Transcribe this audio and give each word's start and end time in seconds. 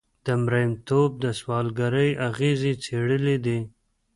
د 0.25 0.27
مریتوب 0.43 1.11
د 1.23 1.25
سوداګرۍ 1.39 2.09
اغېزې 2.29 2.73
څېړلې 2.83 3.35
دي. 3.45 3.59